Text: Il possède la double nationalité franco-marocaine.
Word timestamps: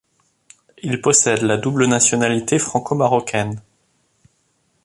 Il 0.81 0.99
possède 0.99 1.43
la 1.43 1.57
double 1.57 1.85
nationalité 1.85 2.57
franco-marocaine. 2.57 3.61